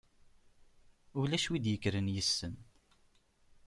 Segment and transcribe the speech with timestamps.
[1.19, 2.55] Ulac wi d-ikkren issen.